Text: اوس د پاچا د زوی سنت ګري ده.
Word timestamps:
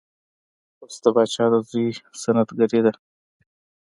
اوس 0.81 0.95
د 1.03 1.05
پاچا 1.15 1.45
د 1.51 1.55
زوی 1.69 1.87
سنت 2.21 2.49
ګري 2.59 2.79
ده. 2.85 2.93